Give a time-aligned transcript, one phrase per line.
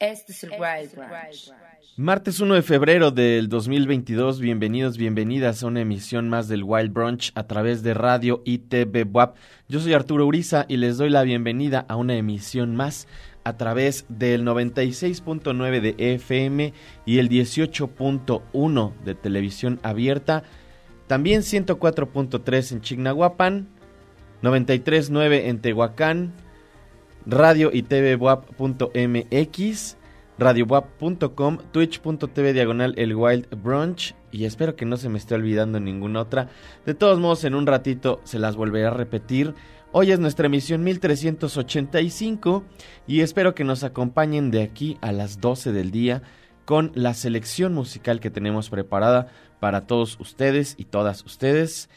[0.00, 1.52] Este es el Wild Branch.
[1.96, 7.32] Martes 1 de febrero del 2022, bienvenidos, bienvenidas a una emisión más del Wild Brunch
[7.34, 9.36] a través de Radio y TV WAP.
[9.68, 13.08] Yo soy Arturo Uriza y les doy la bienvenida a una emisión más
[13.42, 16.72] a través del 96.9 de FM
[17.04, 20.44] y el 18.1 de televisión abierta,
[21.08, 23.68] también 104.3 en Chignahuapan,
[24.42, 26.34] 93.9 en Tehuacán,
[27.28, 28.36] radio y tvwap.mx,
[30.38, 36.22] radiowap.com, twitch.tv diagonal el Wild Brunch y espero que no se me esté olvidando ninguna
[36.22, 36.48] otra.
[36.86, 39.54] De todos modos, en un ratito se las volveré a repetir.
[39.92, 42.64] Hoy es nuestra emisión 1385
[43.06, 46.22] y espero que nos acompañen de aquí a las 12 del día
[46.64, 49.28] con la selección musical que tenemos preparada
[49.60, 51.90] para todos ustedes y todas ustedes.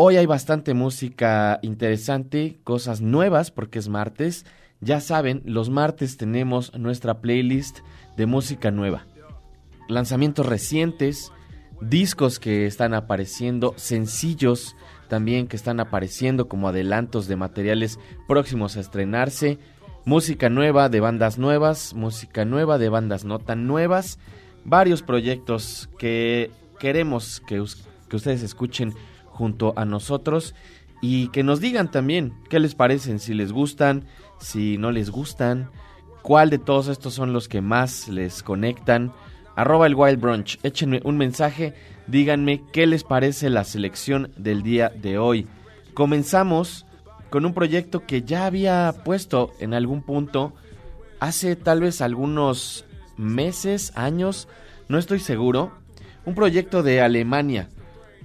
[0.00, 4.46] Hoy hay bastante música interesante, cosas nuevas porque es martes.
[4.80, 7.80] Ya saben, los martes tenemos nuestra playlist
[8.16, 9.08] de música nueva.
[9.88, 11.32] Lanzamientos recientes,
[11.80, 14.76] discos que están apareciendo, sencillos
[15.08, 19.58] también que están apareciendo como adelantos de materiales próximos a estrenarse,
[20.04, 24.20] música nueva de bandas nuevas, música nueva de bandas no tan nuevas,
[24.64, 27.60] varios proyectos que queremos que,
[28.08, 28.94] que ustedes escuchen
[29.38, 30.56] junto a nosotros
[31.00, 34.04] y que nos digan también qué les parecen, si les gustan,
[34.40, 35.70] si no les gustan,
[36.22, 39.12] cuál de todos estos son los que más les conectan.
[39.54, 41.74] Arroba el Wild Brunch, échenme un mensaje,
[42.08, 45.46] díganme qué les parece la selección del día de hoy.
[45.94, 46.84] Comenzamos
[47.30, 50.52] con un proyecto que ya había puesto en algún punto
[51.20, 52.84] hace tal vez algunos
[53.16, 54.48] meses, años,
[54.88, 55.72] no estoy seguro.
[56.24, 57.68] Un proyecto de Alemania.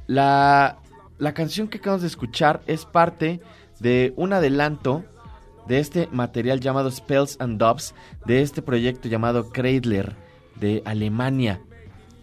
[0.07, 0.79] La
[1.23, 3.39] la canción que acabamos de escuchar es parte
[3.79, 5.05] de un adelanto
[5.69, 10.17] de este material llamado Spells and Doves, de este proyecto llamado Cradler
[10.59, 11.61] de Alemania.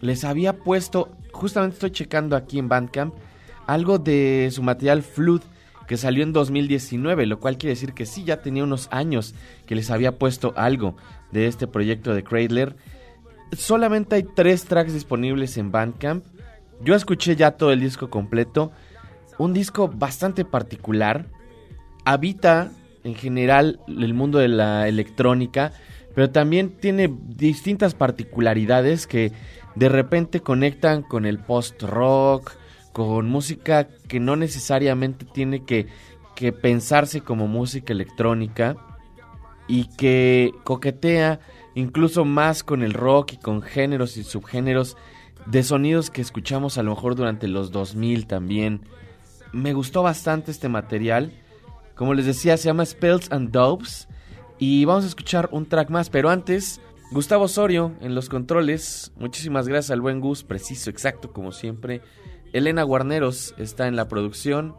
[0.01, 3.15] Les había puesto, justamente estoy checando aquí en Bandcamp,
[3.65, 5.41] algo de su material Flood
[5.87, 9.33] que salió en 2019, lo cual quiere decir que sí, ya tenía unos años
[9.65, 10.95] que les había puesto algo
[11.31, 12.75] de este proyecto de Cradler.
[13.57, 16.23] Solamente hay tres tracks disponibles en Bandcamp.
[16.83, 18.71] Yo escuché ya todo el disco completo.
[19.37, 21.27] Un disco bastante particular.
[22.05, 22.71] Habita
[23.03, 25.73] en general el mundo de la electrónica,
[26.13, 29.31] pero también tiene distintas particularidades que
[29.75, 32.51] de repente conectan con el post-rock,
[32.93, 35.87] con música que no necesariamente tiene que,
[36.35, 38.75] que pensarse como música electrónica
[39.67, 41.39] y que coquetea
[41.75, 44.97] incluso más con el rock y con géneros y subgéneros
[45.45, 48.81] de sonidos que escuchamos a lo mejor durante los 2000 también.
[49.53, 51.31] Me gustó bastante este material.
[51.95, 54.07] Como les decía, se llama Spells and Doves.
[54.57, 56.81] Y vamos a escuchar un track más, pero antes,
[57.11, 59.11] Gustavo Osorio en los controles.
[59.17, 62.01] Muchísimas gracias al buen Gus, preciso, exacto, como siempre.
[62.53, 64.75] Elena Guarneros está en la producción.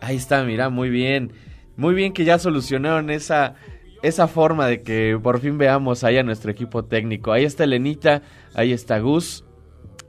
[0.00, 1.32] Ahí está, mira, muy bien.
[1.76, 3.54] Muy bien que ya solucionaron esa,
[4.02, 7.32] esa forma de que por fin veamos ahí a nuestro equipo técnico.
[7.32, 8.22] Ahí está Elenita,
[8.54, 9.44] ahí está Gus.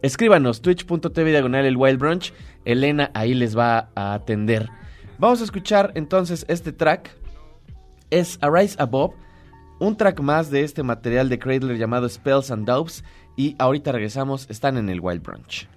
[0.01, 2.33] Escríbanos, twitch.tv diagonal el Wild Brunch.
[2.63, 4.69] Elena ahí les va a atender.
[5.17, 7.15] Vamos a escuchar entonces este track.
[8.09, 9.13] Es Arise Above,
[9.79, 13.03] un track más de este material de Cradler llamado Spells and Doves.
[13.35, 15.67] Y ahorita regresamos, están en el Wild Brunch.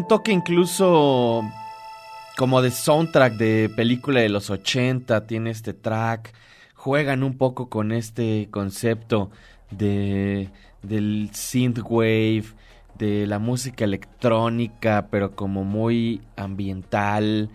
[0.00, 1.42] Un toque incluso
[2.38, 6.32] como de soundtrack de película de los 80, tiene este track.
[6.74, 9.30] Juegan un poco con este concepto
[9.70, 10.48] de
[10.80, 12.44] del synthwave,
[12.96, 17.50] de la música electrónica, pero como muy ambiental,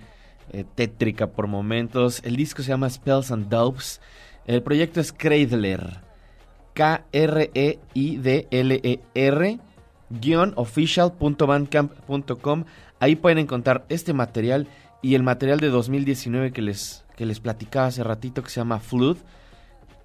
[0.52, 2.22] eh, tétrica por momentos.
[2.24, 4.02] El disco se llama Spells and Dopes.
[4.46, 6.00] El proyecto es Cradler.
[6.76, 7.26] K-R-E-I-D-L-E-R
[10.56, 12.66] official.bandcamp.com.
[13.00, 14.68] Ahí pueden encontrar este material
[15.02, 18.80] y el material de 2019 que les, que les platicaba hace ratito que se llama
[18.80, 19.18] Flood,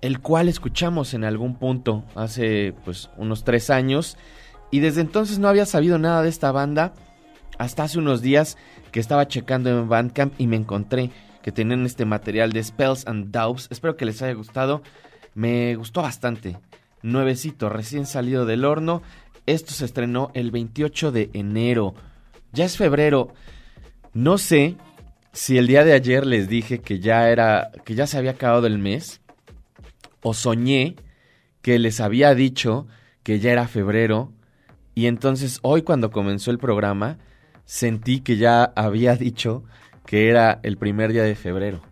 [0.00, 4.16] el cual escuchamos en algún punto hace pues unos tres años
[4.70, 6.92] y desde entonces no había sabido nada de esta banda
[7.58, 8.56] hasta hace unos días
[8.92, 11.10] que estaba checando en Bandcamp y me encontré
[11.42, 13.68] que tenían este material de Spells and Doubts.
[13.70, 14.82] Espero que les haya gustado.
[15.34, 16.58] Me gustó bastante.
[17.02, 19.02] Nuevecito, recién salido del horno.
[19.50, 21.94] Esto se estrenó el 28 de enero.
[22.52, 23.32] Ya es febrero.
[24.14, 24.76] No sé
[25.32, 28.68] si el día de ayer les dije que ya era que ya se había acabado
[28.68, 29.20] el mes
[30.22, 30.94] o soñé
[31.62, 32.86] que les había dicho
[33.24, 34.32] que ya era febrero
[34.94, 37.18] y entonces hoy cuando comenzó el programa
[37.64, 39.64] sentí que ya había dicho
[40.06, 41.89] que era el primer día de febrero.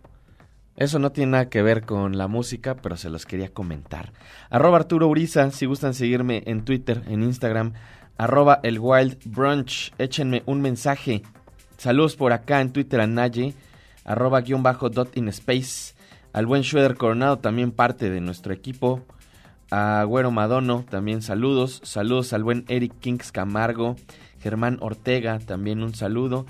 [0.79, 4.13] Eso no tiene nada que ver con la música, pero se los quería comentar.
[4.49, 7.73] Arroba Arturo Uriza, si gustan seguirme en Twitter, en Instagram,
[8.17, 11.21] arroba el Wild Brunch, échenme un mensaje.
[11.77, 13.55] Saludos por acá en Twitter a Naye,
[14.05, 15.95] arroba guion bajo dot in space.
[16.31, 19.01] Al buen Schroeder Coronado, también parte de nuestro equipo.
[19.71, 21.81] A Güero Madono, también saludos.
[21.83, 23.97] Saludos al buen Eric Kings Camargo.
[24.39, 26.45] Germán Ortega, también un saludo.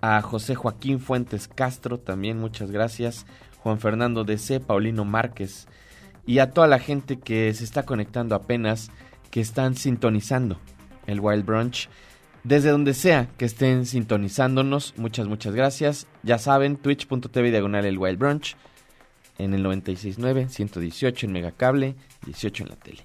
[0.00, 3.26] A José Joaquín Fuentes Castro, también muchas gracias.
[3.68, 5.68] Juan Fernando DC, Paulino Márquez
[6.24, 8.90] y a toda la gente que se está conectando apenas,
[9.30, 10.58] que están sintonizando
[11.06, 11.90] el Wild Brunch.
[12.44, 16.06] Desde donde sea que estén sintonizándonos, muchas, muchas gracias.
[16.22, 18.56] Ya saben, twitch.tv diagonal el Wild Brunch
[19.36, 21.94] en el 96.9, 118 en Megacable,
[22.24, 23.02] 18 en la tele.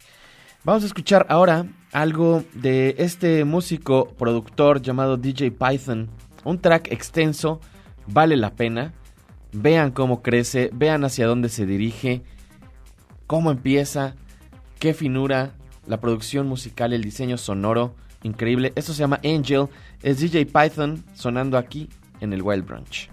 [0.64, 6.10] Vamos a escuchar ahora algo de este músico productor llamado DJ Python.
[6.46, 7.60] Un track extenso,
[8.08, 8.94] vale la pena
[9.54, 12.24] vean cómo crece, vean hacia dónde se dirige,
[13.28, 14.16] cómo empieza,
[14.80, 15.54] qué finura,
[15.88, 18.74] la producción musical, el diseño sonoro, increíble.
[18.76, 19.68] Esto se llama Angel,
[20.02, 23.13] es DJ Python sonando aquí en el Wild Brunch.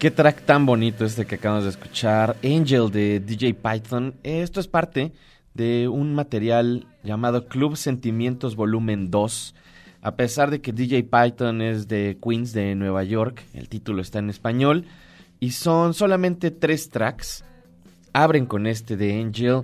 [0.00, 4.14] Qué track tan bonito este que acabamos de escuchar, Angel de DJ Python.
[4.24, 5.12] Esto es parte
[5.54, 9.54] de un material llamado Club Sentimientos Volumen 2.
[10.02, 14.18] A pesar de que DJ Python es de Queens, de Nueva York, el título está
[14.18, 14.84] en español,
[15.38, 17.44] y son solamente tres tracks.
[18.12, 19.62] Abren con este de Angel,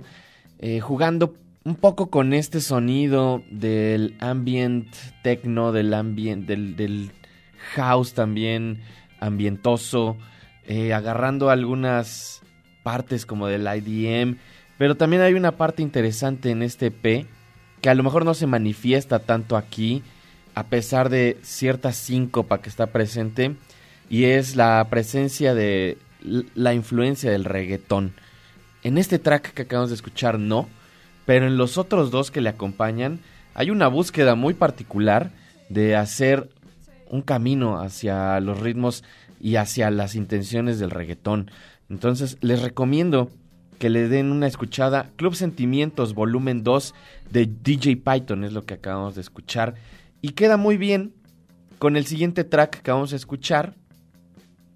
[0.59, 4.87] eh, jugando un poco con este sonido del ambient
[5.23, 7.11] techno, del ambient, del, del
[7.75, 8.81] house también
[9.19, 10.17] ambientoso,
[10.65, 12.41] eh, agarrando algunas
[12.83, 14.37] partes como del IDM,
[14.77, 17.25] pero también hay una parte interesante en este EP
[17.81, 20.03] que a lo mejor no se manifiesta tanto aquí,
[20.55, 23.55] a pesar de cierta síncopa que está presente,
[24.09, 28.13] y es la presencia de la influencia del reggaetón.
[28.83, 30.67] En este track que acabamos de escuchar no,
[31.25, 33.19] pero en los otros dos que le acompañan
[33.53, 35.31] hay una búsqueda muy particular
[35.69, 36.49] de hacer
[37.09, 39.03] un camino hacia los ritmos
[39.39, 41.51] y hacia las intenciones del reggaetón.
[41.89, 43.29] Entonces les recomiendo
[43.77, 45.11] que le den una escuchada.
[45.15, 46.95] Club Sentimientos, volumen 2
[47.31, 49.75] de DJ Python es lo que acabamos de escuchar.
[50.21, 51.13] Y queda muy bien
[51.79, 53.75] con el siguiente track que vamos a escuchar.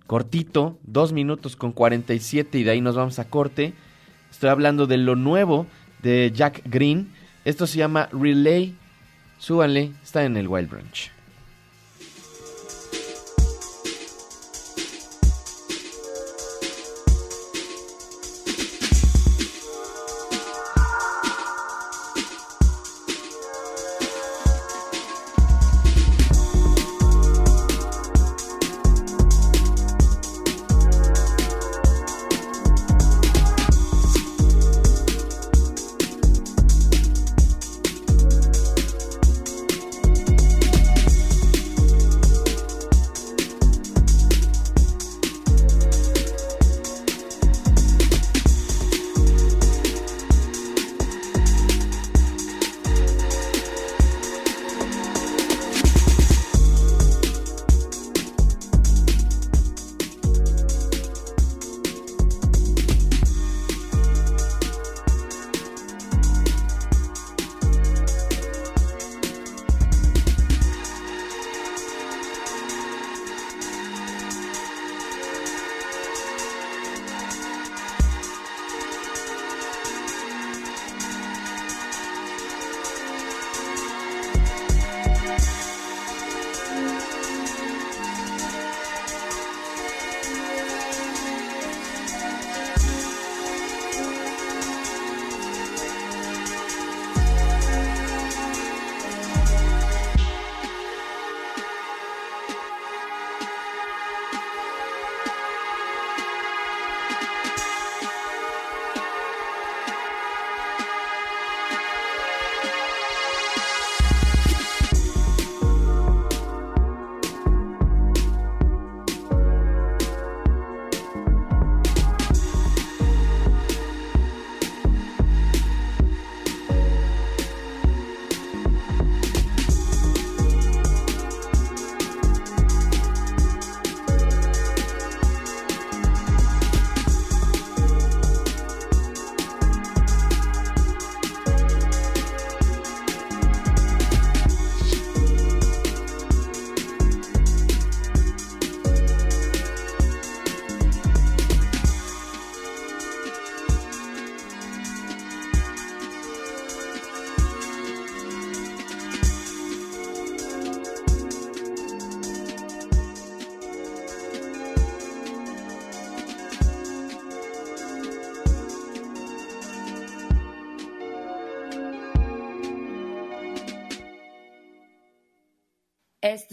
[0.05, 3.73] Cortito, 2 minutos con 47 y de ahí nos vamos a corte.
[4.29, 5.67] Estoy hablando de lo nuevo
[6.01, 7.12] de Jack Green.
[7.45, 8.75] Esto se llama Relay.
[9.39, 11.16] Súbanle, está en el Wild Branch.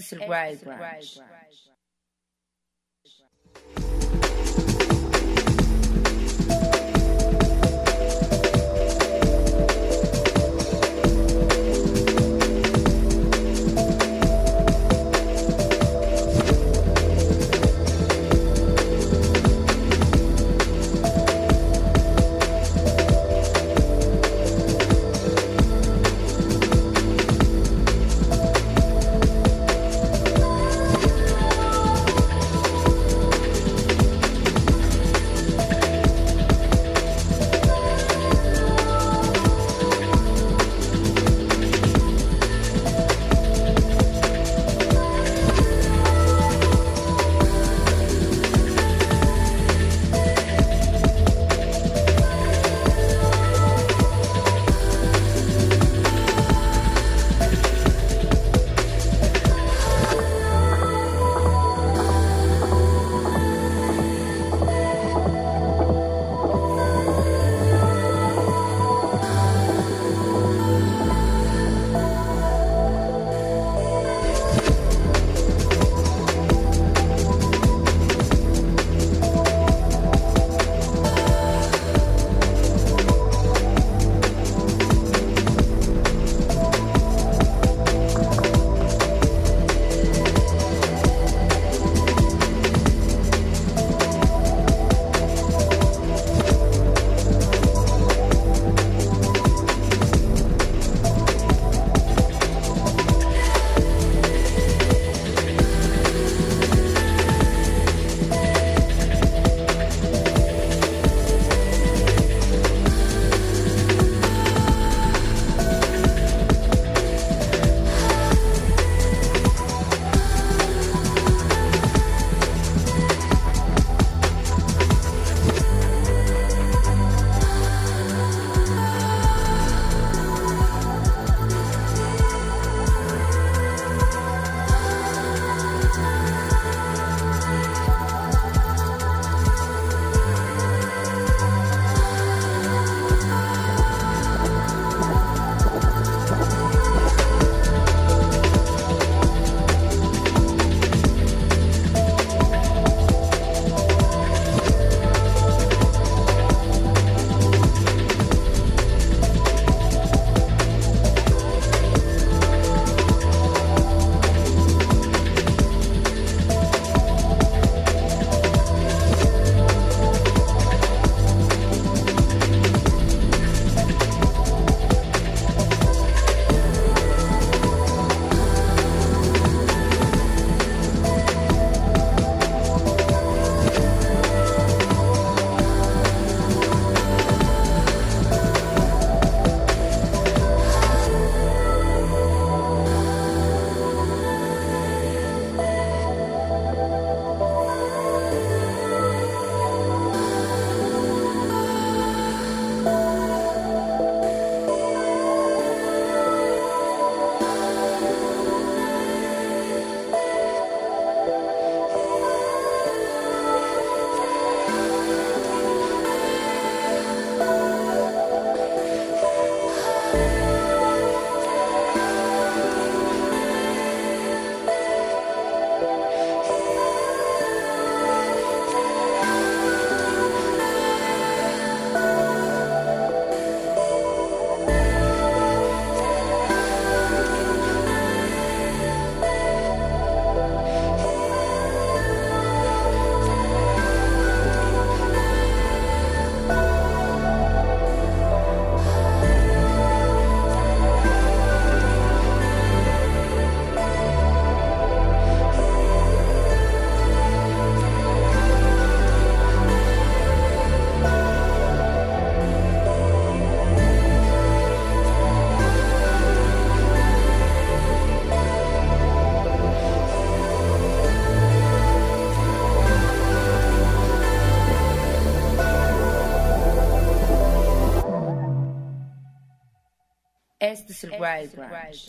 [0.05, 1.23] Este es el Wild Branch.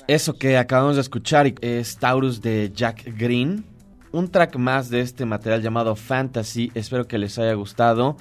[0.08, 3.66] Eso que acabamos de escuchar es Taurus de Jack Green.
[4.12, 6.72] Un track más de este material llamado Fantasy.
[6.74, 8.18] Espero que les haya gustado.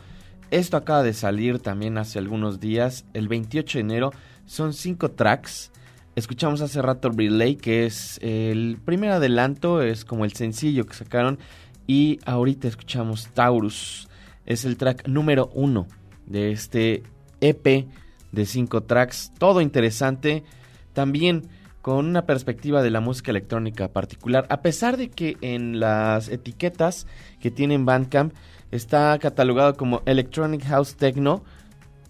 [0.51, 4.13] Esto acaba de salir también hace algunos días, el 28 de enero.
[4.47, 5.73] Son cinco tracks.
[6.17, 11.39] Escuchamos hace rato Relay, que es el primer adelanto, es como el sencillo que sacaron.
[11.87, 14.09] Y ahorita escuchamos Taurus.
[14.47, 15.89] Es el track número uno
[16.27, 17.03] de este
[17.41, 17.87] EP
[18.31, 19.33] de cinco tracks.
[19.39, 20.45] Todo interesante.
[20.94, 21.48] También
[21.83, 24.46] con una perspectiva de la música electrónica particular.
[24.48, 27.07] A pesar de que en las etiquetas
[27.40, 28.33] que tienen Bandcamp
[28.70, 31.44] está catalogado como Electronic House Techno.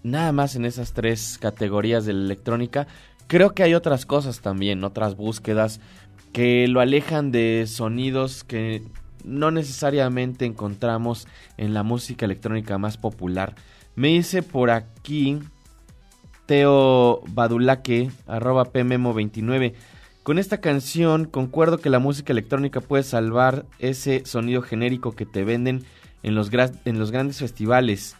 [0.01, 2.87] Nada más en esas tres categorías de la electrónica.
[3.27, 5.81] Creo que hay otras cosas también, otras búsquedas
[6.31, 8.83] que lo alejan de sonidos que
[9.23, 13.55] no necesariamente encontramos en la música electrónica más popular.
[13.95, 15.39] Me dice por aquí
[16.45, 19.73] Teo Badulaque, arroba pmemo29.
[20.23, 25.43] Con esta canción concuerdo que la música electrónica puede salvar ese sonido genérico que te
[25.43, 25.83] venden
[26.23, 26.49] en los,
[26.85, 28.15] en los grandes festivales.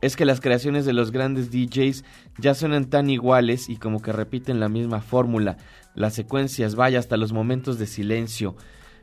[0.00, 2.04] Es que las creaciones de los grandes DJs
[2.38, 5.58] ya suenan tan iguales y como que repiten la misma fórmula.
[5.94, 8.56] Las secuencias, vaya, hasta los momentos de silencio.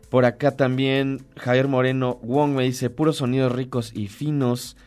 [0.09, 4.77] Por acá también Javier Moreno Wong me dice puros sonidos ricos y finos.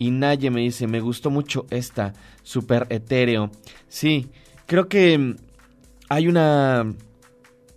[0.00, 3.50] Y Naye me dice, me gustó mucho esta, super etéreo.
[3.88, 4.30] Sí,
[4.64, 5.36] creo que
[6.08, 6.94] hay una,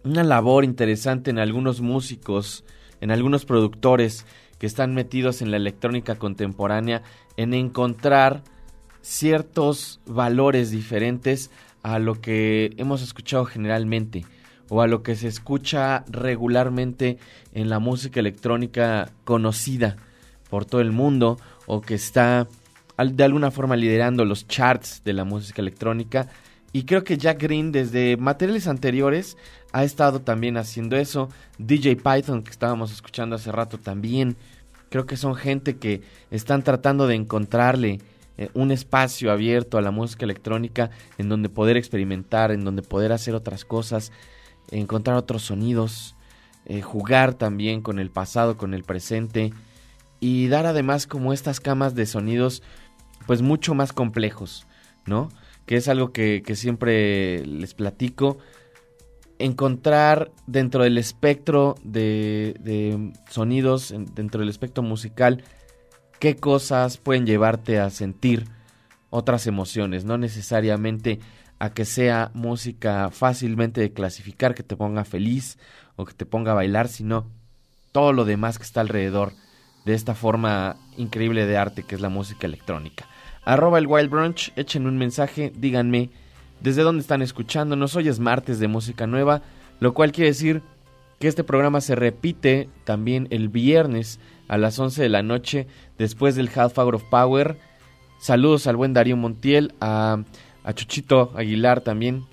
[0.06, 2.64] una labor interesante en algunos músicos,
[3.02, 4.26] en algunos productores
[4.58, 7.04] que están metidos en la electrónica contemporánea
[7.36, 8.42] en encontrar
[9.02, 14.26] ciertos valores diferentes a lo que hemos escuchado generalmente
[14.70, 17.18] o a lo que se escucha regularmente
[17.54, 19.98] en la música electrónica conocida
[20.50, 22.48] por todo el mundo o que está
[22.98, 26.28] de alguna forma liderando los charts de la música electrónica.
[26.72, 29.38] Y creo que Jack Green desde materiales anteriores
[29.72, 31.30] ha estado también haciendo eso.
[31.58, 34.36] DJ Python que estábamos escuchando hace rato también.
[34.90, 38.00] Creo que son gente que están tratando de encontrarle
[38.38, 43.12] eh, un espacio abierto a la música electrónica en donde poder experimentar, en donde poder
[43.12, 44.12] hacer otras cosas,
[44.72, 46.16] encontrar otros sonidos,
[46.66, 49.54] eh, jugar también con el pasado, con el presente
[50.24, 52.64] y dar además como estas camas de sonidos
[53.28, 54.66] pues mucho más complejos,
[55.06, 55.28] ¿no?
[55.66, 58.38] Que es algo que, que siempre les platico
[59.38, 65.44] encontrar dentro del espectro de, sonidos, dentro del espectro musical,
[66.20, 68.46] qué cosas pueden llevarte a sentir
[69.10, 71.20] otras emociones, no necesariamente
[71.60, 75.58] a que sea música fácilmente de clasificar, que te ponga feliz
[75.98, 77.30] o que te ponga a bailar, sino
[77.92, 79.34] todo lo demás que está alrededor
[79.86, 83.08] de esta forma increíble de arte que es la música electrónica.
[83.46, 86.10] Arroba el Wild Brunch, echen un mensaje, díganme
[86.62, 87.96] desde dónde están escuchándonos.
[87.96, 89.42] Hoy es martes de música nueva,
[89.80, 90.62] lo cual quiere decir
[91.20, 95.68] que este programa se repite también el viernes a las 11 de la noche
[95.98, 97.58] después del Half Hour of Power.
[98.20, 100.24] Saludos al buen Darío Montiel, a,
[100.64, 102.26] a Chuchito Aguilar también.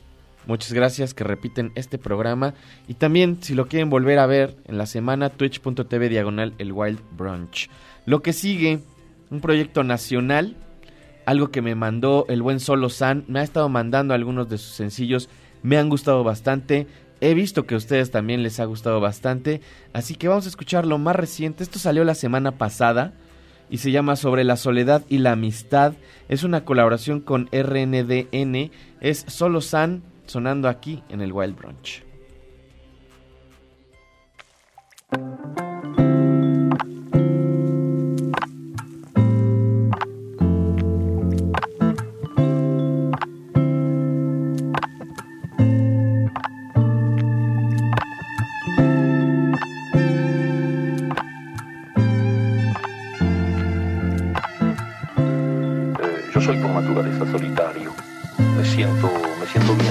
[0.47, 2.55] Muchas gracias que repiten este programa.
[2.89, 7.01] Y también, si lo quieren volver a ver en la semana, twitch.tv diagonal el Wild
[7.13, 7.69] Brunch.
[8.07, 8.81] Lo que sigue,
[9.31, 10.57] un proyecto nacional
[11.31, 13.25] algo que me mandó el buen Solo San.
[13.29, 15.29] Me ha estado mandando algunos de sus sencillos.
[15.63, 16.89] Me han gustado bastante.
[17.21, 19.61] He visto que a ustedes también les ha gustado bastante.
[19.93, 21.63] Así que vamos a escuchar lo más reciente.
[21.63, 23.13] Esto salió la semana pasada.
[23.71, 25.93] Y se llama Sobre la soledad y la amistad.
[26.29, 28.73] Es una colaboración con RNDN.
[29.01, 32.05] Es Solo San sonando aquí en el Wild Brunch.
[55.99, 57.93] Eh, yo soy por naturaleza solitario.
[58.57, 59.90] Me siento, me siento bien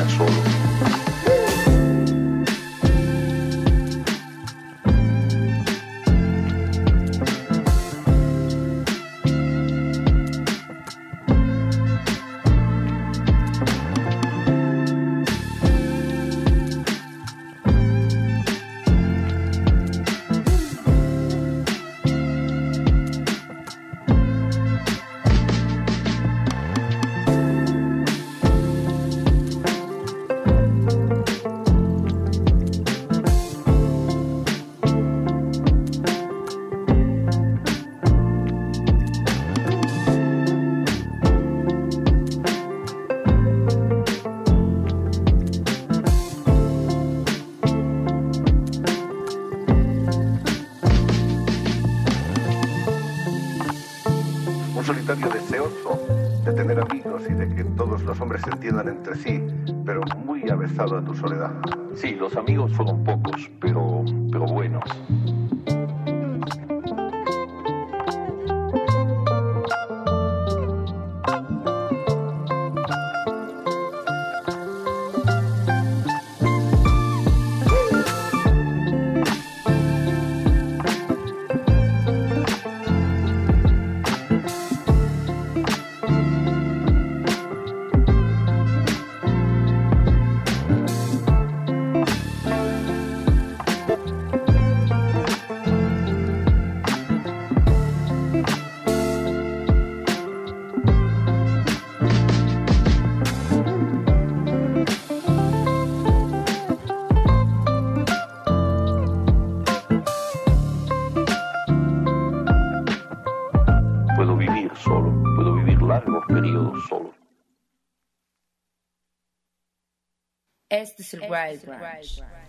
[63.60, 64.84] pero, pero buenos.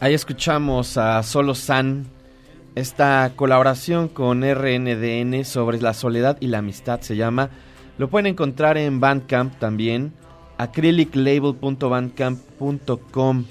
[0.01, 2.07] Ahí escuchamos a Solo San,
[2.75, 7.51] esta colaboración con RNDN sobre la soledad y la amistad se llama.
[7.99, 10.13] Lo pueden encontrar en Bandcamp también,
[10.59, 13.45] acryliclabel.bandcamp.com.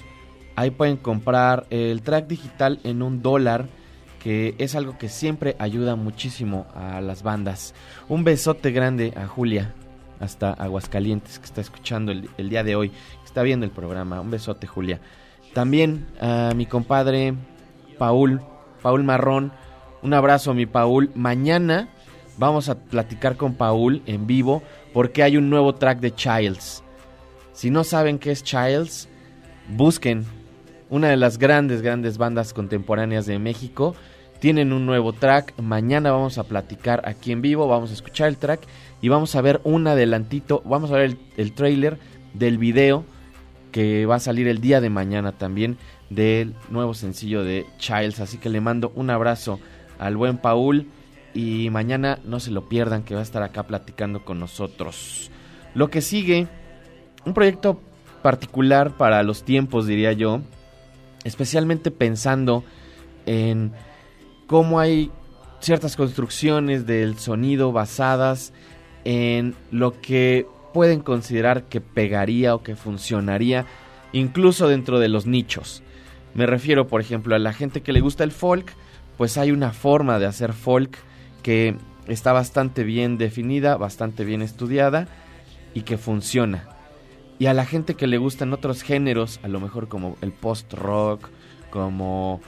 [0.56, 3.66] Ahí pueden comprar el track digital en un dólar,
[4.22, 7.74] que es algo que siempre ayuda muchísimo a las bandas.
[8.08, 9.72] Un besote grande a Julia,
[10.20, 12.92] hasta Aguascalientes, que está escuchando el, día de hoy,
[13.30, 14.20] está viendo el programa.
[14.20, 15.00] Un besote, Julia.
[15.54, 17.34] También a mi compadre
[17.96, 18.40] Paul,
[18.82, 19.52] Paul Marrón.
[20.02, 21.12] Un abrazo mi Paul.
[21.14, 21.88] Mañana
[22.38, 24.62] vamos a platicar con Paul en vivo
[24.92, 26.82] porque hay un nuevo track de Childs.
[27.52, 29.08] Si no saben qué es Childs,
[29.68, 30.24] busquen
[30.88, 33.94] una de las grandes, grandes bandas contemporáneas de México.
[34.40, 35.56] Tienen un nuevo track.
[35.60, 37.68] Mañana vamos a platicar aquí en vivo.
[37.68, 38.62] Vamos a escuchar el track
[39.00, 40.62] y vamos a ver un adelantito.
[40.64, 41.98] Vamos a ver el, el trailer
[42.34, 43.04] del video
[43.70, 45.78] que va a salir el día de mañana también
[46.10, 48.20] del nuevo sencillo de Childs.
[48.20, 49.60] Así que le mando un abrazo
[49.98, 50.86] al buen Paul
[51.34, 55.30] y mañana no se lo pierdan que va a estar acá platicando con nosotros.
[55.74, 56.48] Lo que sigue,
[57.24, 57.80] un proyecto
[58.22, 60.40] particular para los tiempos diría yo,
[61.24, 62.64] especialmente pensando
[63.26, 63.72] en
[64.46, 65.10] cómo hay
[65.60, 68.52] ciertas construcciones del sonido basadas
[69.04, 73.66] en lo que pueden considerar que pegaría o que funcionaría
[74.12, 75.82] incluso dentro de los nichos.
[76.34, 78.72] Me refiero, por ejemplo, a la gente que le gusta el folk,
[79.16, 80.96] pues hay una forma de hacer folk
[81.42, 85.08] que está bastante bien definida, bastante bien estudiada
[85.74, 86.68] y que funciona.
[87.38, 91.28] Y a la gente que le gustan otros géneros, a lo mejor como el post-rock,
[91.70, 92.40] como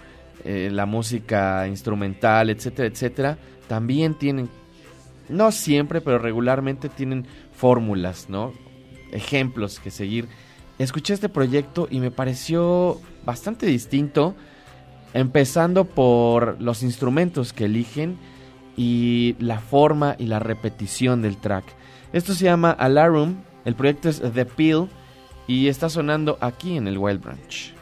[0.45, 4.51] eh, la música instrumental, etcétera, etcétera, también tienen,
[5.29, 7.27] no siempre, pero regularmente tienen
[7.63, 8.53] fórmulas, ¿no?
[9.13, 10.27] Ejemplos que seguir.
[10.81, 14.35] Escuché este proyecto y me pareció bastante distinto,
[15.15, 18.19] empezando por los instrumentos que eligen
[18.77, 21.65] y la forma y la repetición del track.
[22.13, 24.89] Esto se llama Alarum, el proyecto es The Peel
[25.47, 27.75] y está sonando aquí en el Wild Branch.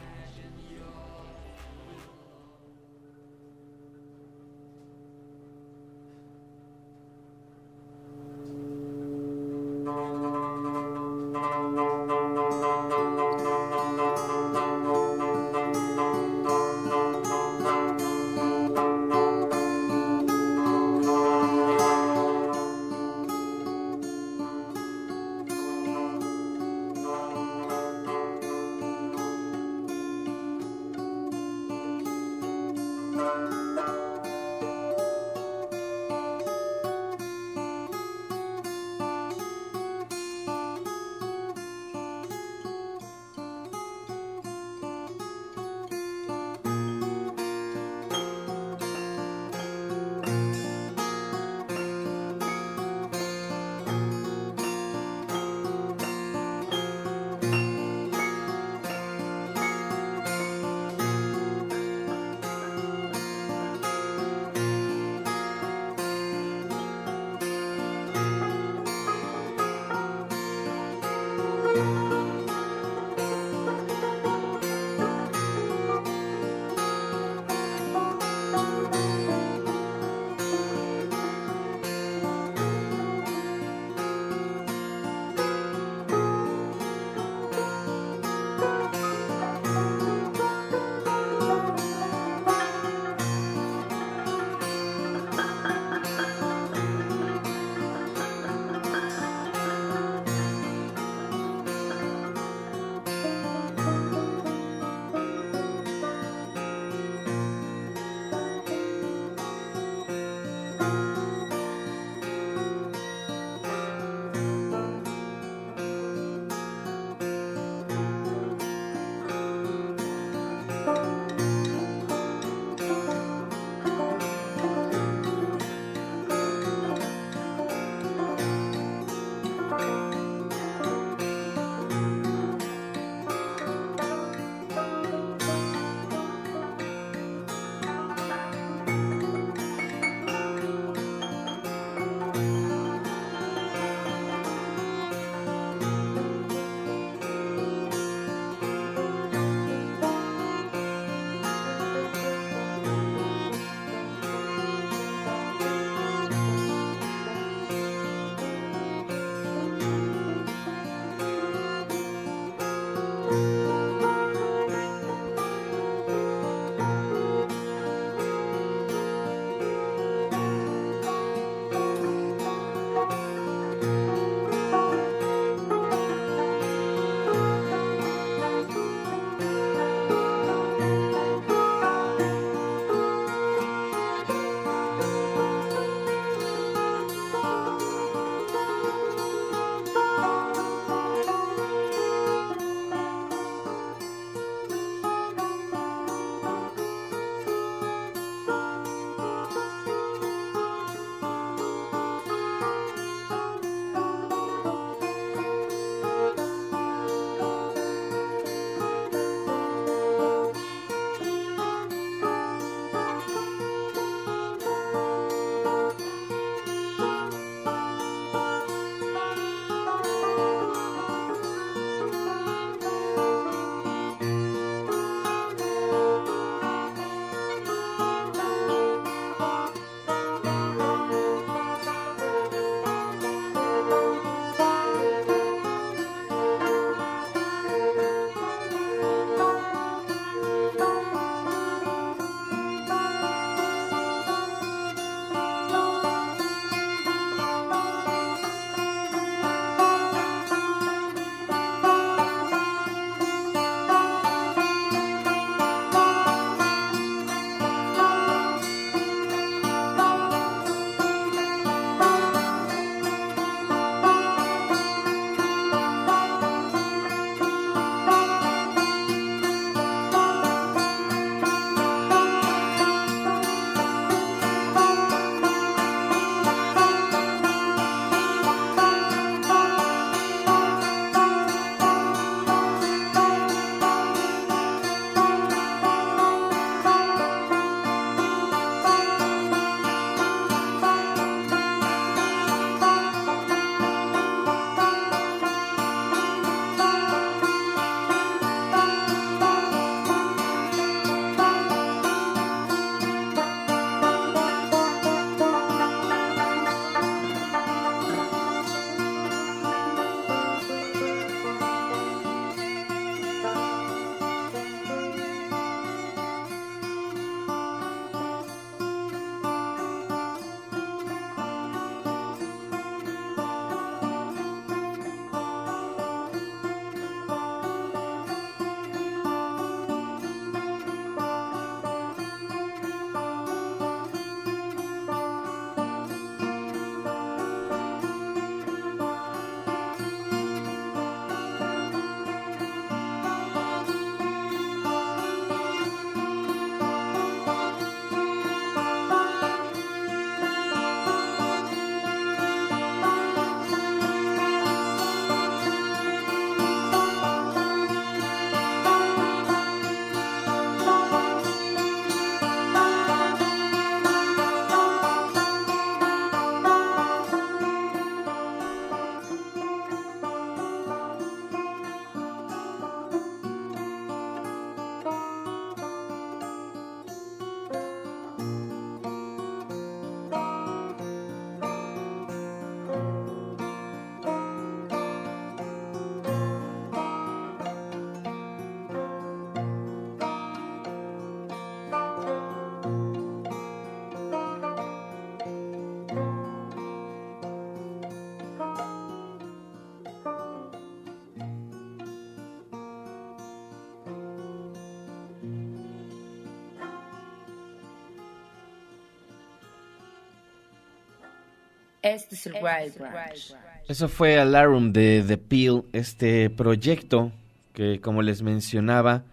[412.01, 413.55] Este es el Wild Branch.
[413.87, 417.31] Eso fue Alarum de The Peel, este proyecto
[417.73, 419.23] que, como les mencionaba,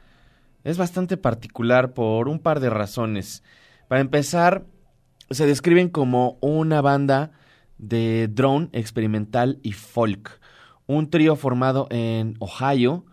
[0.64, 3.42] es bastante particular por un par de razones.
[3.88, 4.66] Para empezar,
[5.30, 7.32] se describen como una banda
[7.78, 10.40] de drone experimental y folk,
[10.86, 13.06] un trío formado en Ohio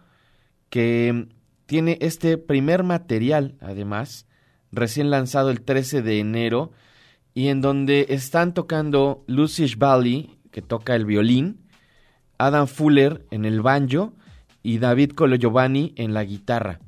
[0.70, 1.30] que
[1.66, 4.28] tiene este primer material, además,
[4.72, 6.72] recién lanzado el 13 de enero,
[7.36, 11.60] y en donde están tocando Lucy Valley, que toca el violín,
[12.38, 14.14] Adam Fuller en el banjo
[14.64, 16.80] y David Colo Giovanni en la guitarra.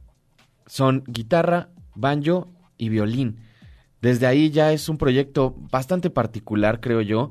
[0.66, 3.40] Son guitarra, banjo y violín.
[4.02, 7.30] Desde ahí ya es un proyecto bastante particular, creo yo.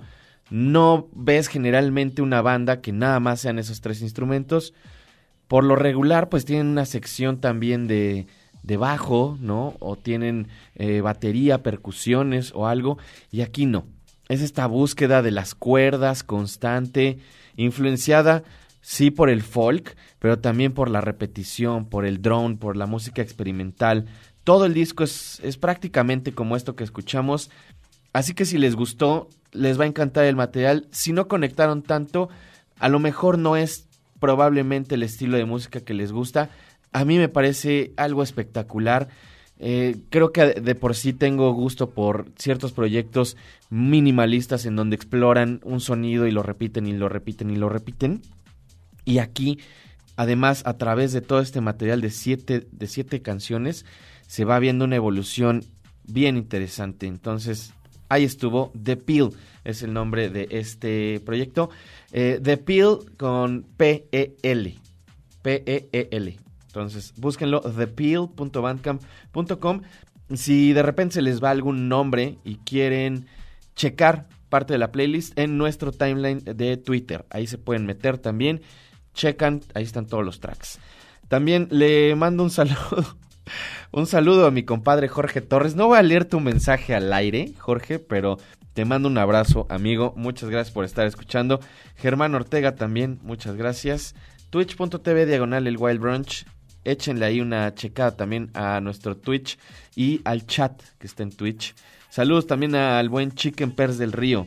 [0.51, 4.75] No ves generalmente una banda que nada más sean esos tres instrumentos.
[5.49, 8.27] Por lo regular, pues tienen una sección también de,
[8.67, 9.75] de bajo, ¿no?
[9.79, 12.99] O tienen eh, batería, percusiones o algo.
[13.31, 13.87] Y aquí no.
[14.29, 17.19] Es esta búsqueda de las cuerdas constante,
[17.57, 18.43] influenciada
[18.81, 23.21] sí por el folk, pero también por la repetición, por el drone, por la música
[23.21, 24.07] experimental.
[24.45, 27.51] Todo el disco es, es prácticamente como esto que escuchamos.
[28.13, 30.87] Así que si les gustó, les va a encantar el material.
[30.93, 32.29] Si no conectaron tanto,
[32.79, 33.89] a lo mejor no es
[34.21, 36.51] probablemente el estilo de música que les gusta,
[36.97, 39.09] a mí me parece algo espectacular.
[39.59, 43.37] Eh, creo que de por sí tengo gusto por ciertos proyectos
[43.69, 48.23] minimalistas en donde exploran un sonido y lo repiten y lo repiten y lo repiten.
[49.05, 49.59] Y aquí,
[50.17, 53.85] además, a través de todo este material de siete, de siete canciones,
[54.27, 55.65] se va viendo una evolución
[56.05, 57.07] bien interesante.
[57.07, 57.75] Entonces,
[58.09, 58.73] ahí estuvo.
[58.83, 59.33] The Peel
[59.65, 61.69] es el nombre de este proyecto.
[62.11, 64.79] Eh, The Peel con P-E-L.
[65.43, 66.46] P-E-E-L.
[66.77, 69.81] Entonces, búsquenlo, thepeel.bandcamp.com.
[70.35, 73.25] Si de repente se les va algún nombre y quieren
[73.75, 78.61] checar parte de la playlist en nuestro timeline de Twitter, ahí se pueden meter también.
[79.15, 80.79] Checan, ahí están todos los tracks.
[81.29, 83.17] También le mando un saludo.
[83.93, 85.77] Un saludo a mi compadre Jorge Torres.
[85.77, 88.39] No voy a leer tu mensaje al aire, Jorge, pero
[88.75, 90.13] te mando un abrazo, amigo.
[90.17, 91.61] Muchas gracias por estar escuchando.
[91.95, 94.17] Germán Ortega también, muchas gracias.
[94.51, 96.45] Twitch.tv diagonal el Wild Brunch
[96.87, 99.59] échenle ahí una checada también a nuestro Twitch
[99.95, 101.75] y al chat que está en Twitch.
[102.09, 104.47] Saludos también al buen Chicken Pers del Río,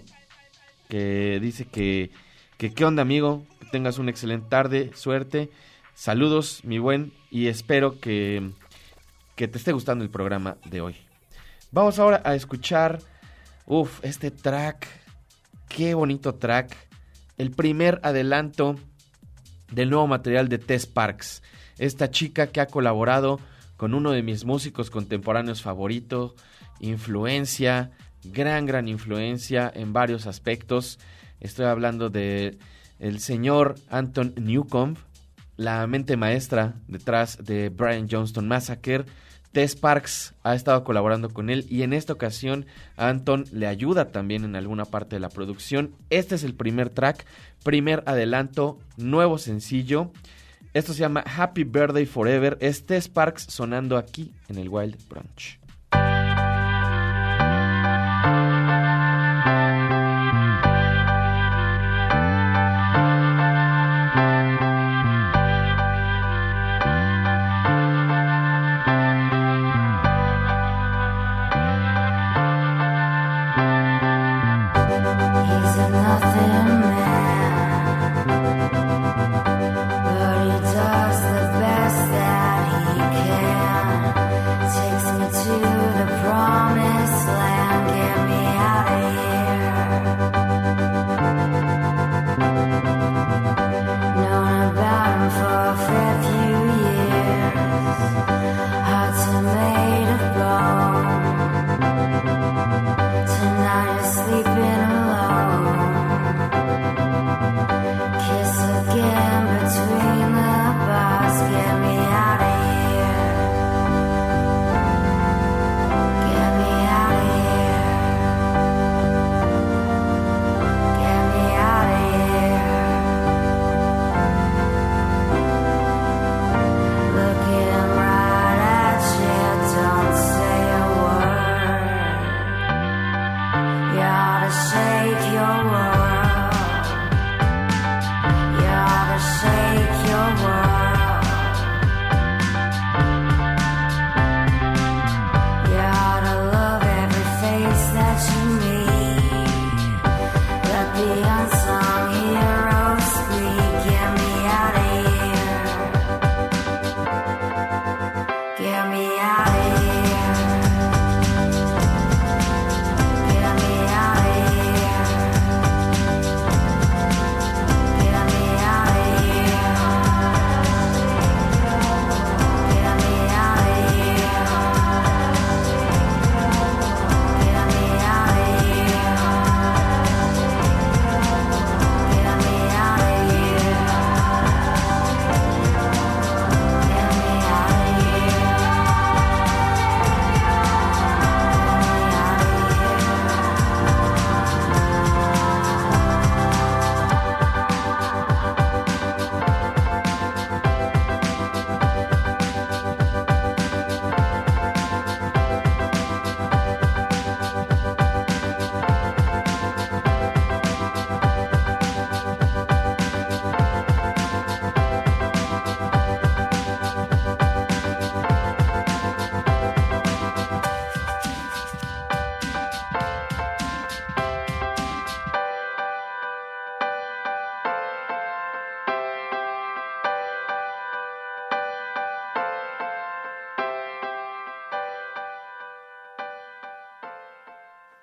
[0.87, 2.11] que dice que,
[2.57, 5.51] que qué onda amigo, que tengas una excelente tarde, suerte.
[5.93, 8.51] Saludos, mi buen, y espero que,
[9.35, 10.95] que te esté gustando el programa de hoy.
[11.71, 12.99] Vamos ahora a escuchar,
[13.65, 14.87] uff, este track,
[15.67, 16.75] qué bonito track,
[17.37, 18.77] el primer adelanto
[19.71, 21.43] del nuevo material de Tess Parks
[21.79, 23.39] esta chica que ha colaborado
[23.77, 26.35] con uno de mis músicos contemporáneos favoritos,
[26.79, 27.91] influencia,
[28.23, 30.99] gran, gran influencia en varios aspectos.
[31.39, 32.57] Estoy hablando de
[32.99, 34.97] el señor Anton Newcomb,
[35.55, 39.05] la mente maestra detrás de Brian Johnston Massacre.
[39.51, 42.67] Tess Parks ha estado colaborando con él y en esta ocasión
[42.97, 45.95] Anton le ayuda también en alguna parte de la producción.
[46.09, 47.25] Este es el primer track,
[47.63, 50.11] primer adelanto, nuevo sencillo.
[50.71, 52.57] Esto se llama Happy Birthday Forever.
[52.61, 55.58] Este Sparks sonando aquí en el Wild Brunch.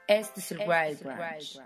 [0.07, 1.61] Este es el Wild Branch.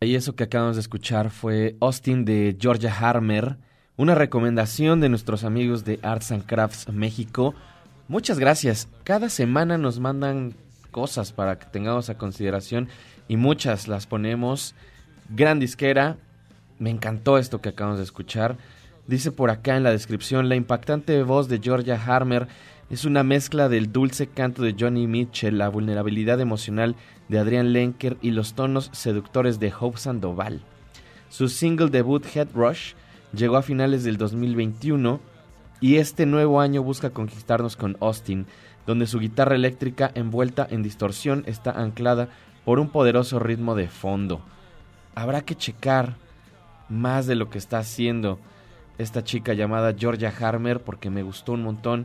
[0.00, 3.56] Y eso que acabamos de escuchar fue Austin de Georgia Harmer,
[3.96, 7.54] una recomendación de nuestros amigos de Arts and Crafts México.
[8.08, 8.88] Muchas gracias.
[9.04, 10.54] Cada semana nos mandan
[10.90, 12.88] cosas para que tengamos a consideración
[13.28, 14.74] y muchas las ponemos.
[15.28, 16.16] Gran disquera.
[16.78, 18.56] Me encantó esto que acabamos de escuchar.
[19.06, 22.48] Dice por acá en la descripción, la impactante voz de Georgia Harmer
[22.90, 26.94] es una mezcla del dulce canto de Johnny Mitchell, la vulnerabilidad emocional
[27.32, 30.60] de Adrian Lenker y los tonos seductores de Hope Sandoval.
[31.30, 32.92] Su single debut Head Rush
[33.34, 35.18] llegó a finales del 2021
[35.80, 38.44] y este nuevo año busca conquistarnos con Austin,
[38.86, 42.28] donde su guitarra eléctrica envuelta en distorsión está anclada
[42.66, 44.42] por un poderoso ritmo de fondo.
[45.14, 46.16] Habrá que checar
[46.90, 48.40] más de lo que está haciendo
[48.98, 52.04] esta chica llamada Georgia Harmer porque me gustó un montón.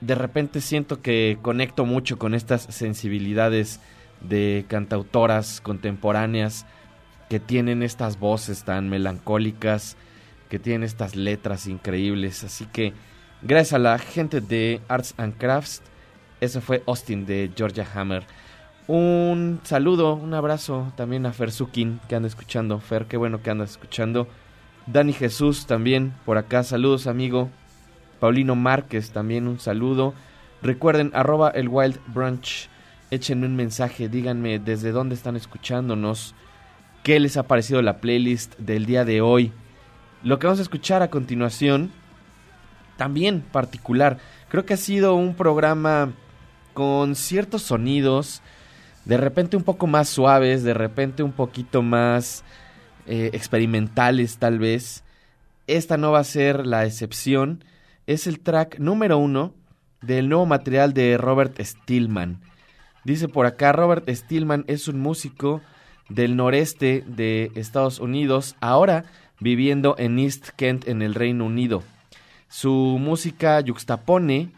[0.00, 3.80] De repente siento que conecto mucho con estas sensibilidades
[4.20, 6.66] de cantautoras contemporáneas
[7.28, 9.96] que tienen estas voces tan melancólicas,
[10.48, 12.44] que tienen estas letras increíbles.
[12.44, 12.94] Así que
[13.42, 15.82] gracias a la gente de Arts and Crafts,
[16.40, 18.24] eso fue Austin de Georgia Hammer.
[18.86, 22.80] Un saludo, un abrazo también a Fer Sukin que anda escuchando.
[22.80, 24.26] Fer, qué bueno que andas escuchando.
[24.86, 27.50] Dani Jesús también por acá, saludos amigo.
[28.20, 30.14] Paulino Márquez también un saludo.
[30.62, 32.70] Recuerden, arroba el Wild Brunch.
[33.10, 36.34] Échenme un mensaje, díganme desde dónde están escuchándonos,
[37.02, 39.52] qué les ha parecido la playlist del día de hoy.
[40.22, 41.90] Lo que vamos a escuchar a continuación,
[42.98, 44.18] también particular.
[44.50, 46.12] Creo que ha sido un programa
[46.74, 48.42] con ciertos sonidos,
[49.06, 52.44] de repente un poco más suaves, de repente un poquito más
[53.06, 55.02] eh, experimentales tal vez.
[55.66, 57.64] Esta no va a ser la excepción.
[58.06, 59.54] Es el track número uno
[60.02, 62.40] del nuevo material de Robert Stillman.
[63.08, 65.62] Dice por acá, Robert Stillman es un músico
[66.10, 69.06] del noreste de Estados Unidos, ahora
[69.40, 71.82] viviendo en East Kent en el Reino Unido.
[72.50, 74.50] Su música yuxtapone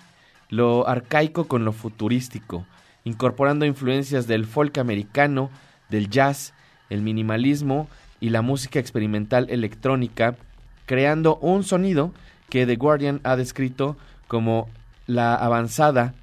[0.48, 2.66] lo arcaico con lo futurístico
[3.04, 5.48] incorporando influencias del folk americano,
[5.88, 6.52] del jazz,
[6.88, 7.86] el minimalismo
[8.18, 10.34] y la música experimental electrónica,
[10.86, 12.12] creando un sonido
[12.48, 13.96] que The Guardian ha descrito
[14.26, 14.68] como
[15.06, 16.14] la avanzada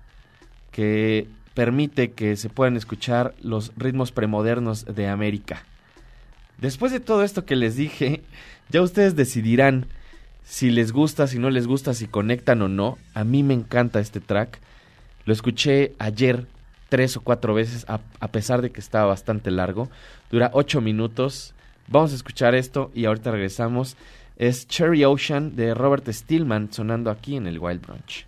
[0.72, 5.64] que permite que se puedan escuchar los ritmos premodernos de América.
[6.60, 8.22] Después de todo esto que les dije,
[8.70, 9.88] ya ustedes decidirán
[10.44, 13.00] si les gusta, si no les gusta, si conectan o no.
[13.16, 14.60] A mí me encanta este track.
[15.26, 16.46] Lo escuché ayer
[16.90, 19.90] tres o cuatro veces, a, pesar de que estaba bastante largo.
[20.30, 21.56] Dura ocho minutos.
[21.88, 23.98] Vamos a escuchar esto y ahorita regresamos.
[24.36, 28.28] Es Cherry Ocean de Robert Stillman sonando aquí en el Wild Brunch.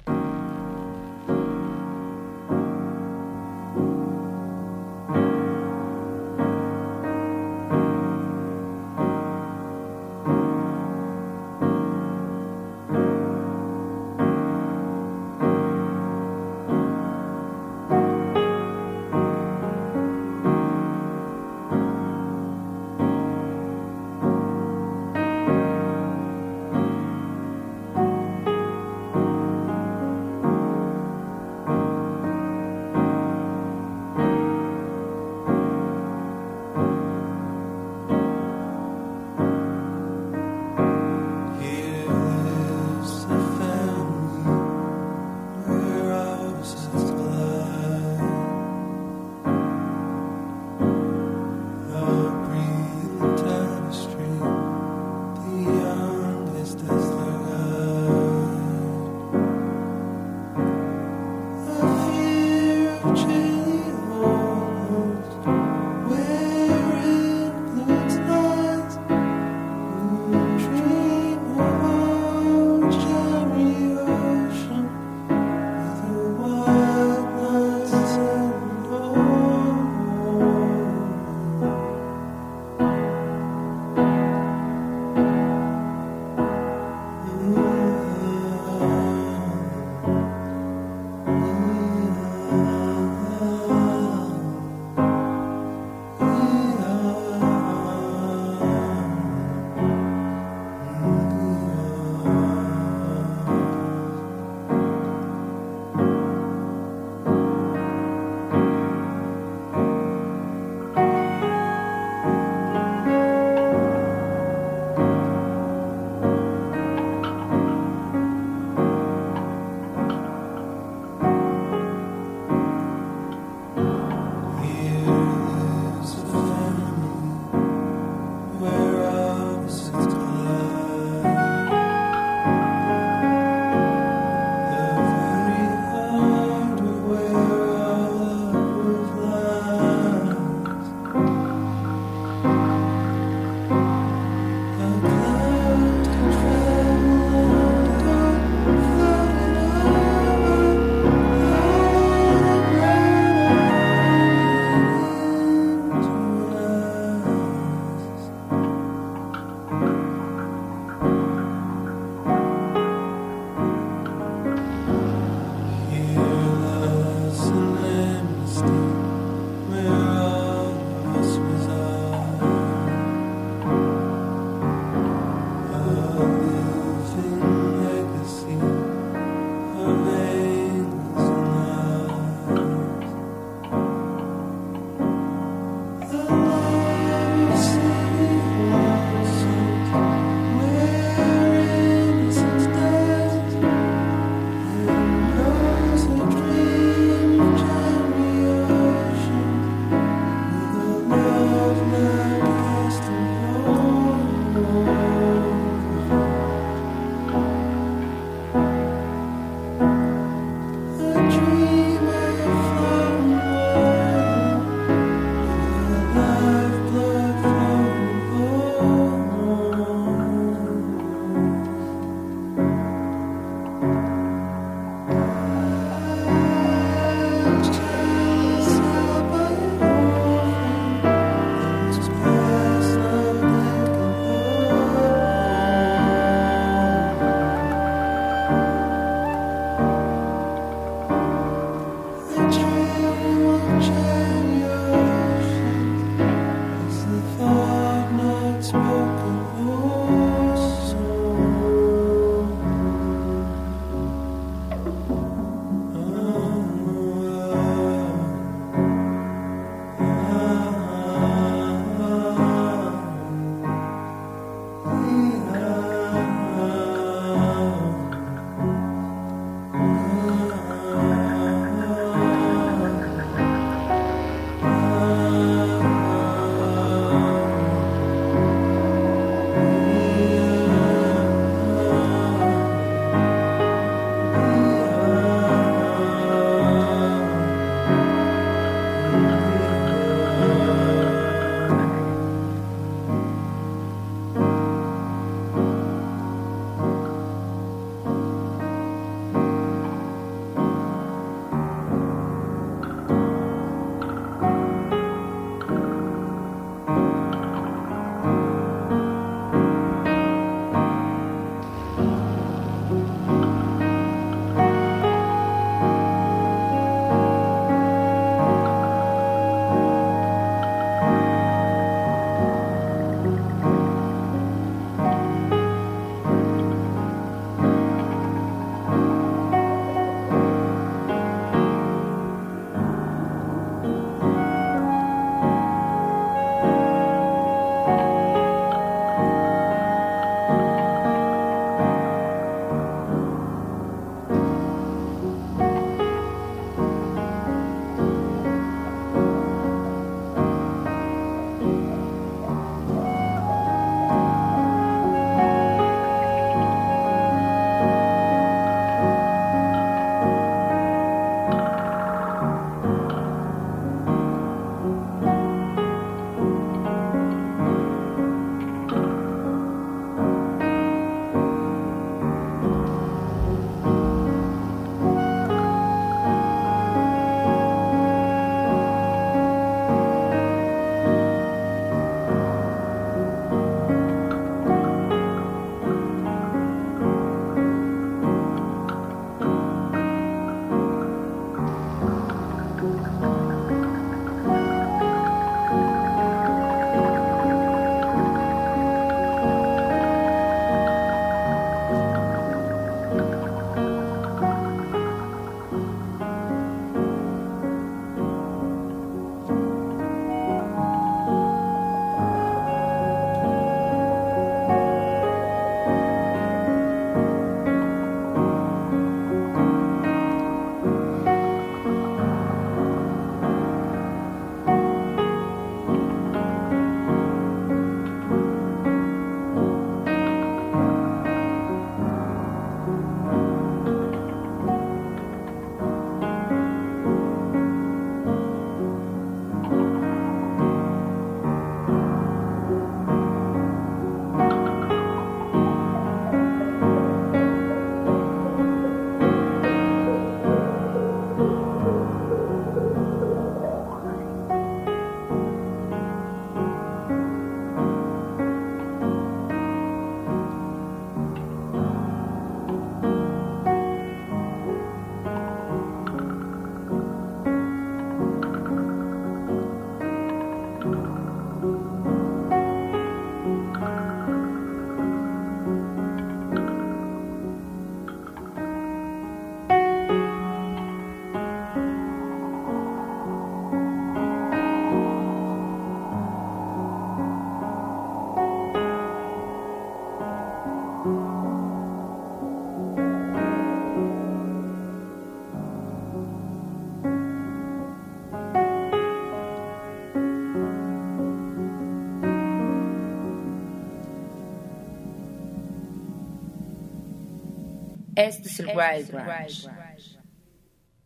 [508.20, 509.70] Este es el Wild Branch.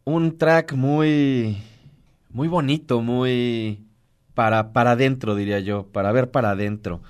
[0.04, 1.58] Un track muy,
[2.32, 3.86] muy bonito, muy
[4.34, 7.04] para, para adentro, diría yo, para ver para adentro.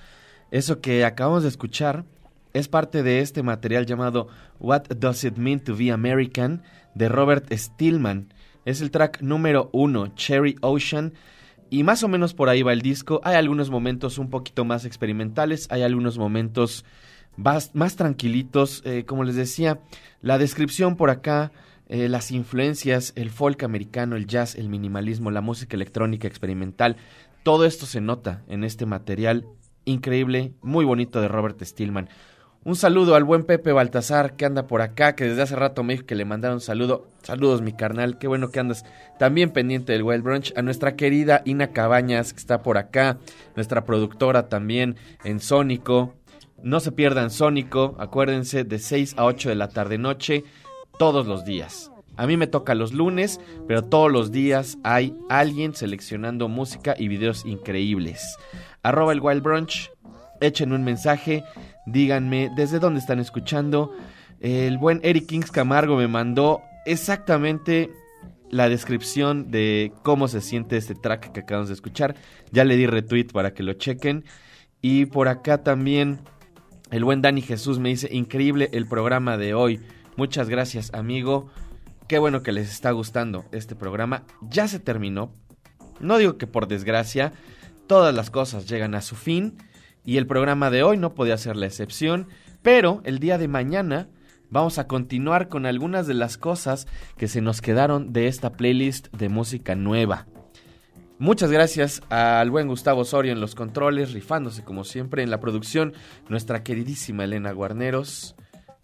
[0.51, 2.03] Eso que acabamos de escuchar
[2.51, 4.27] es parte de este material llamado
[4.59, 6.63] What Does It Mean to Be American
[6.95, 8.33] de Robert Stillman.
[8.65, 11.13] Es el track número uno, Cherry Ocean.
[11.69, 13.21] Y más o menos por ahí va el disco.
[13.23, 16.83] Hay algunos momentos un poquito más experimentales, hay algunos momentos
[17.35, 18.81] más, tranquilitos.
[18.85, 19.79] Eh, como les decía,
[20.21, 21.51] la descripción por acá,
[21.87, 26.97] eh, las influencias, el folk americano, el jazz, el minimalismo, la música electrónica experimental,
[27.43, 29.45] todo esto se nota en este material
[29.85, 32.09] increíble, muy bonito de Robert Stillman.
[32.65, 35.93] Un saludo al buen Pepe Baltasar que anda por acá, que desde hace rato me
[35.93, 37.09] dijo que le mandaron saludo.
[37.21, 38.85] Saludos, mi carnal, qué bueno que andas
[39.19, 40.53] también pendiente del Wild Brunch.
[40.55, 43.17] A nuestra querida Ina Cabañas, que está por acá,
[43.57, 44.95] nuestra productora también
[45.25, 46.13] en Sónico.
[46.63, 50.43] No se pierdan Sónico, acuérdense, de 6 a 8 de la tarde-noche,
[50.97, 51.91] todos los días.
[52.15, 57.07] A mí me toca los lunes, pero todos los días hay alguien seleccionando música y
[57.07, 58.37] videos increíbles.
[58.81, 59.91] Arroba el Wild Brunch,
[60.39, 61.43] echen un mensaje
[61.85, 63.93] díganme desde dónde están escuchando.
[64.39, 67.89] El buen Eric Kings Camargo me mandó exactamente
[68.49, 72.15] la descripción de cómo se siente este track que acabamos de escuchar.
[72.51, 74.25] Ya le di retweet para que lo chequen.
[74.81, 76.19] Y por acá también
[76.93, 79.81] el buen Dani Jesús me dice, increíble el programa de hoy.
[80.15, 81.49] Muchas gracias amigo.
[82.07, 84.25] Qué bueno que les está gustando este programa.
[84.41, 85.33] Ya se terminó.
[85.99, 87.33] No digo que por desgracia,
[87.87, 89.57] todas las cosas llegan a su fin
[90.05, 92.27] y el programa de hoy no podía ser la excepción,
[92.61, 94.07] pero el día de mañana
[94.51, 96.85] vamos a continuar con algunas de las cosas
[97.17, 100.27] que se nos quedaron de esta playlist de música nueva.
[101.23, 105.93] Muchas gracias al buen Gustavo Osorio en los controles, rifándose como siempre en la producción,
[106.27, 108.35] nuestra queridísima Elena Guarneros.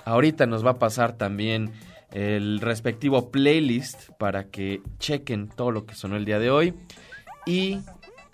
[0.06, 1.74] Ahorita nos va a pasar también
[2.14, 6.76] el respectivo playlist para que chequen todo lo que sonó el día de hoy.
[7.46, 7.80] Y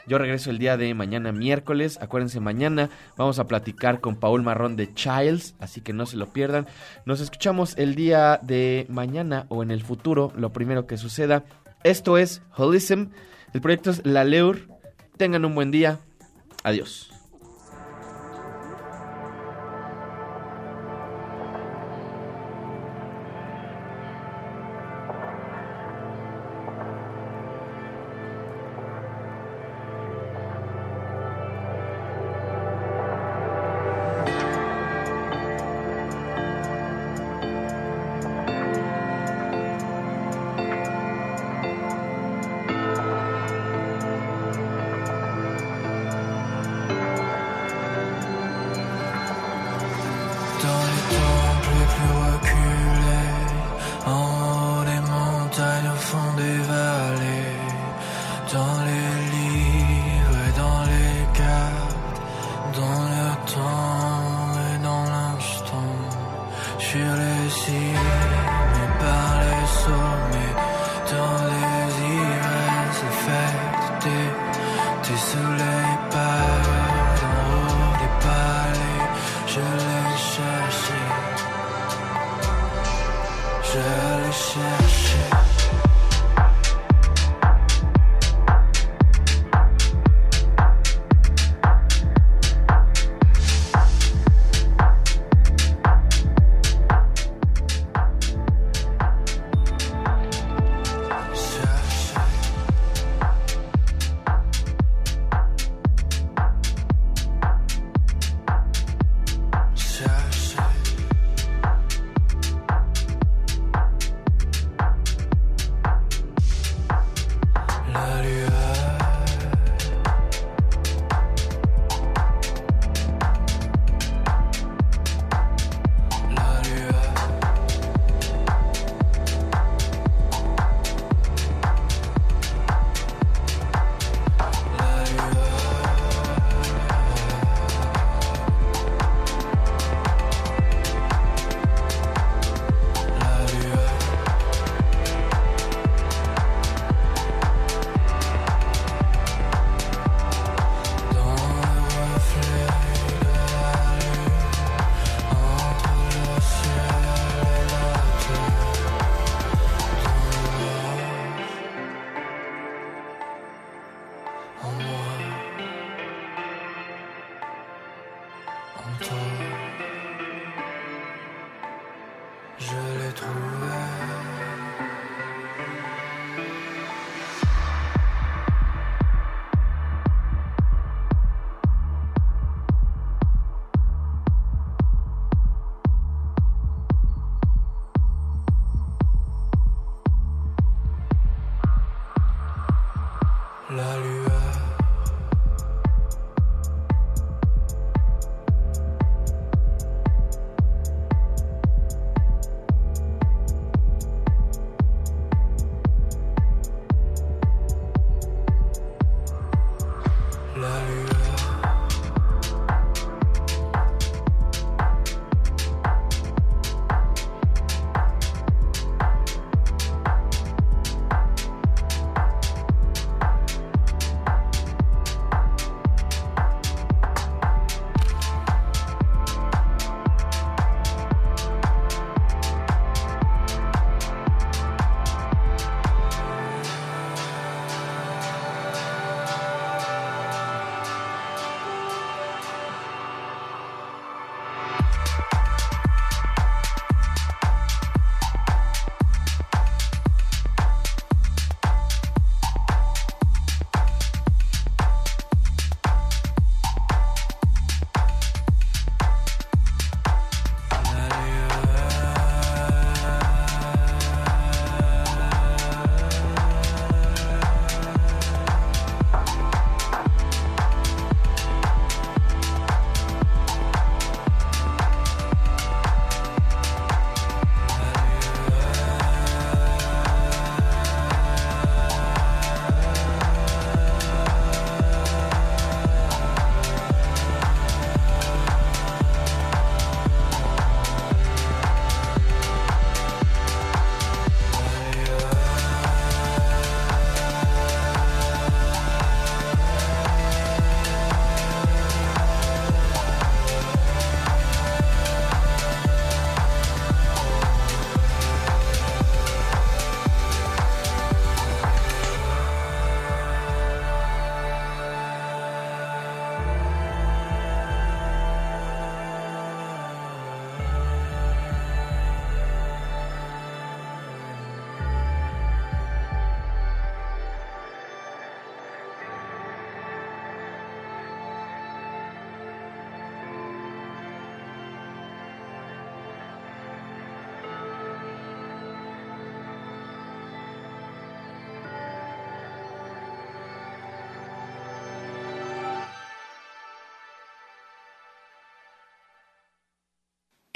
[0.06, 1.98] yo regreso el día de mañana miércoles.
[1.99, 6.27] Acuérdense, mañana vamos a platicar con Paul Marrón de Childs, así que no se lo
[6.27, 6.68] pierdan.
[7.07, 11.44] Nos escuchamos el día de mañana o en el futuro, lo primero que suceda.
[11.84, 13.07] Esto es Holism.
[13.56, 14.68] El proyecto es La Leur.
[15.15, 16.02] Tengan un buen día.
[16.64, 17.15] Adiós.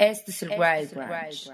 [0.00, 1.52] Este es el Wild Branch.